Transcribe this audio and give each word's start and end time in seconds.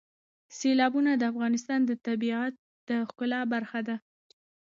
سیلابونه 0.57 1.11
د 1.15 1.23
افغانستان 1.31 1.79
د 1.85 1.91
طبیعت 2.05 2.53
د 2.89 2.89
ښکلا 3.09 3.41
برخه 3.53 3.79
ده. 3.87 3.95